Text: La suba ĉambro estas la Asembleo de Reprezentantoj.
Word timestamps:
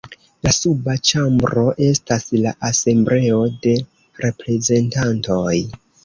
La 0.45 0.51
suba 0.57 0.93
ĉambro 1.09 1.65
estas 1.87 2.23
la 2.45 2.53
Asembleo 2.69 3.37
de 3.65 3.73
Reprezentantoj. 4.25 5.53